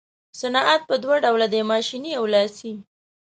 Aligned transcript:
صنعت 0.39 0.81
په 0.89 0.95
دوه 1.03 1.15
ډوله 1.23 1.47
دی 1.53 1.61
ماشیني 1.71 2.11
او 2.19 2.23
لاسي. 2.33 2.73